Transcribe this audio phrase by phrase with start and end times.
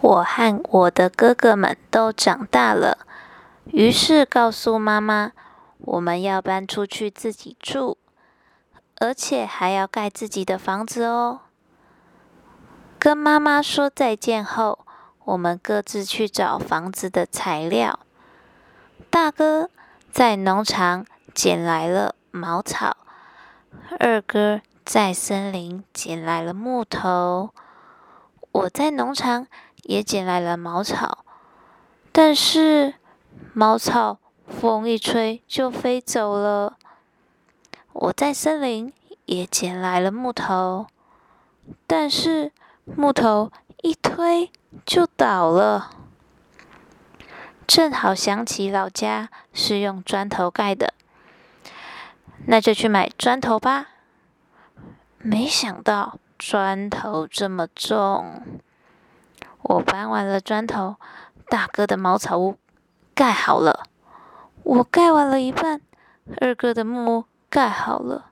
[0.00, 3.06] 我和我的哥哥们都长大了，
[3.66, 5.32] 于是告诉妈妈，
[5.78, 7.98] 我们要搬出去自己住，
[8.96, 11.40] 而且还要盖自己的房子哦。
[12.98, 14.80] 跟妈妈说再见后，
[15.24, 18.00] 我们各自去找房子的材料。
[19.10, 19.68] 大哥
[20.10, 21.04] 在农场
[21.34, 22.96] 捡来了茅草，
[23.98, 27.50] 二哥在森林捡来了木头，
[28.52, 29.46] 我在农场
[29.84, 31.24] 也捡来了茅草，
[32.12, 32.94] 但是
[33.52, 36.76] 茅草风一吹就飞走了。
[37.92, 38.92] 我在森林
[39.26, 40.86] 也捡来了木头，
[41.86, 42.52] 但是。
[42.96, 43.52] 木头
[43.82, 44.50] 一推
[44.84, 45.90] 就倒了，
[47.68, 50.94] 正好想起老家是用砖头盖的，
[52.46, 53.90] 那就去买砖头吧。
[55.18, 58.42] 没想到砖头这么重，
[59.62, 60.96] 我搬完了砖头，
[61.48, 62.56] 大哥的茅草屋
[63.14, 63.84] 盖好了，
[64.62, 65.80] 我盖完了一半，
[66.40, 68.26] 二哥的木屋盖好了。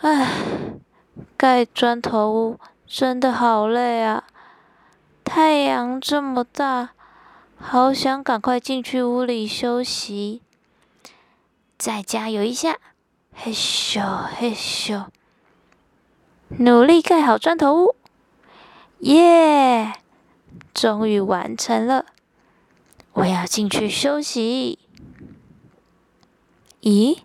[0.00, 0.28] 唉，
[1.36, 2.58] 盖砖头屋。
[2.86, 4.24] 真的好累啊！
[5.24, 6.90] 太阳这么大，
[7.56, 10.42] 好想赶快进去屋里休息。
[11.78, 12.76] 再加油一下，
[13.32, 14.02] 嘿咻
[14.36, 15.06] 嘿咻，
[16.58, 17.96] 努力盖好砖头屋，
[19.00, 19.92] 耶！
[20.72, 22.06] 终于完成了。
[23.12, 24.78] 我要进去休息。
[26.82, 27.20] 咦，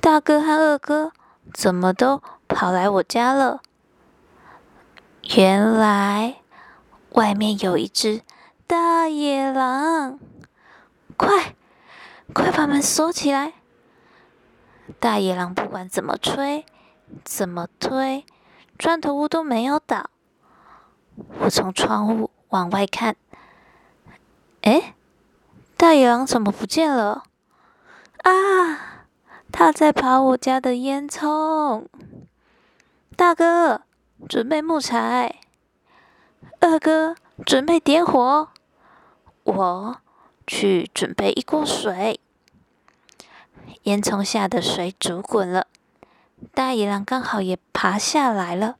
[0.00, 1.12] 大哥和二哥
[1.52, 3.60] 怎么都跑来我家了？
[5.36, 6.36] 原来
[7.10, 8.22] 外面有一只
[8.66, 10.18] 大野狼，
[11.16, 11.54] 快
[12.32, 13.54] 快把门锁起来！
[14.98, 16.64] 大野狼不管怎么吹、
[17.24, 18.24] 怎么推，
[18.78, 20.10] 砖头屋都没有倒。
[21.40, 23.16] 我从窗户往外看，
[24.62, 24.94] 哎，
[25.76, 27.24] 大野狼怎么不见了？
[28.18, 29.06] 啊，
[29.50, 31.86] 他在爬我家的烟囱！
[33.16, 33.82] 大哥。
[34.28, 35.36] 准备木材，
[36.60, 38.50] 二哥准备点火，
[39.44, 39.96] 我
[40.46, 42.20] 去准备一锅水。
[43.84, 45.68] 烟囱下的水煮滚了，
[46.52, 48.76] 大野狼刚好也爬下来了。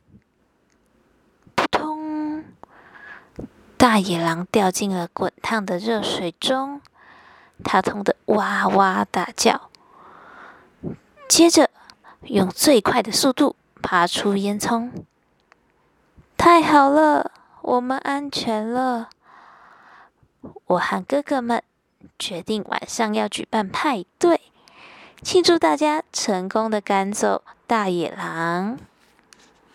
[3.80, 6.82] 大野狼掉进了滚烫的热水中，
[7.64, 9.70] 它痛得哇哇大叫，
[11.26, 11.70] 接着
[12.24, 14.90] 用最快的速度爬出烟囱。
[16.36, 17.30] 太好了，
[17.62, 19.08] 我们安全了。
[20.66, 21.62] 我和哥哥们
[22.18, 24.42] 决定晚上要举办派对，
[25.22, 28.78] 庆祝大家成功的赶走大野狼。